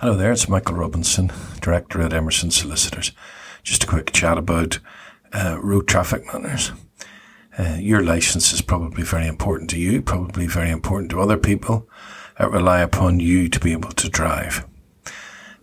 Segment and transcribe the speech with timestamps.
[0.00, 0.32] there.
[0.32, 1.30] It's Michael Robinson,
[1.60, 3.12] Director at Emmerson Solicitors.
[3.62, 4.78] Just a quick chat about
[5.34, 6.72] uh, road traffic matters.
[7.58, 11.86] Uh, your license is probably very important to you, probably very important to other people
[12.38, 14.66] that rely upon you to be able to drive.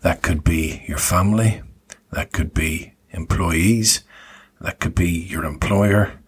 [0.01, 1.63] That could be your family,
[2.11, 4.03] that could be employees,
[4.61, 6.19] that could be your employer,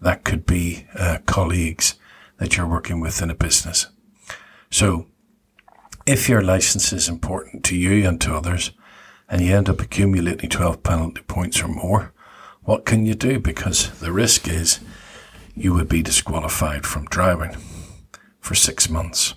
[0.00, 1.96] that could be uh, colleagues
[2.36, 3.88] that you're working with in a business.
[4.70, 5.08] So,
[6.08, 8.70] if your license is important to you and to others,
[9.28, 12.14] and you end up accumulating 12 penalty points or more,
[12.62, 13.38] what can you do?
[13.38, 14.80] Because the risk is
[15.54, 17.54] you would be disqualified from driving
[18.40, 19.34] for six months.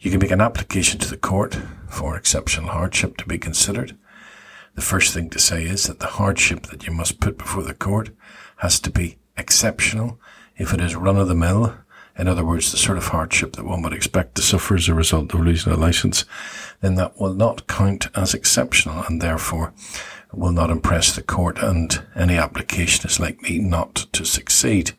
[0.00, 1.58] You can make an application to the court
[1.90, 3.98] for exceptional hardship to be considered.
[4.74, 7.74] The first thing to say is that the hardship that you must put before the
[7.74, 8.08] court
[8.56, 10.18] has to be exceptional.
[10.56, 11.74] If it is run of the mill,
[12.18, 14.94] in other words, the sort of hardship that one would expect to suffer as a
[14.94, 16.24] result of losing a license,
[16.80, 19.72] then that will not count as exceptional and therefore
[20.32, 24.92] will not impress the court and any application is likely not to succeed.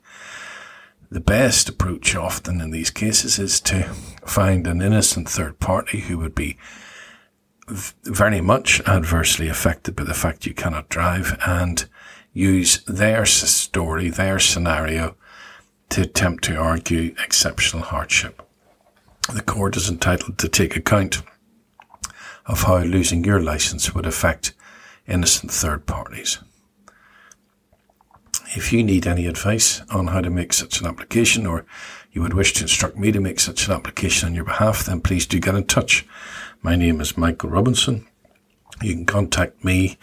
[1.09, 3.84] The best approach often in these cases is to
[4.25, 6.58] find an innocent third party who would be
[7.67, 11.86] very much adversely affected by the fact you cannot drive and
[12.34, 15.16] use their story, their scenario
[15.94, 18.41] to attempt to argue exceptional hardship.
[19.31, 21.22] The court is entitled to take account
[22.47, 24.55] of how losing your license would affect
[25.08, 26.39] innocent third parties.
[28.55, 31.63] If you need any advice on how to make such an application or
[32.12, 35.00] you would wish to instruct me to make such an application on your behalf, then
[35.00, 36.07] please do get in touch.
[36.63, 38.07] My name is Michael Robinson.
[38.81, 40.00] You can contact me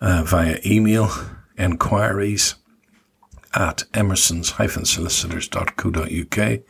[0.00, 1.10] uh, via email
[1.58, 2.54] enquiries
[3.56, 6.60] at emmersons-solicitors.co.uk.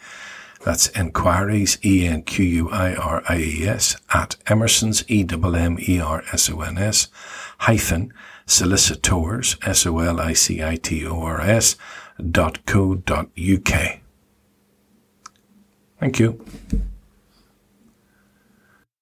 [0.64, 7.08] That's enquiries, E-N-Q-U-I-R-I-E-S, at emersons, E-M-M-E-R-S-O-N-S,
[7.58, 8.12] hyphen,
[8.46, 11.76] solicitors, S-O-L-I-C-I-T-O-R-S,
[12.30, 14.00] dot co dot UK.
[16.00, 16.42] Thank you.